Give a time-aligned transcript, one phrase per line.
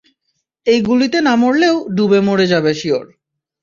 [0.67, 3.05] এই গুলিতে না মরলেও ডুবে মরে যাবে শিওর!